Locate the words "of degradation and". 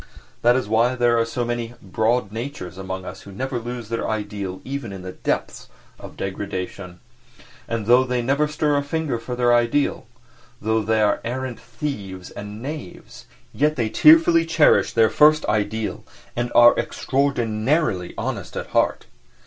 5.99-7.85